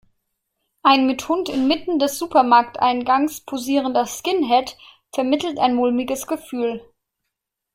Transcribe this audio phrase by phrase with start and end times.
[0.81, 4.75] Ein mit Hund in Mitten des Supermarkteingangs posierender Skinhead
[5.13, 6.81] vermittelt ein mulmiges Gefühl.